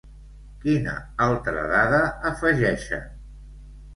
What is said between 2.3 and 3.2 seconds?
afegeixen?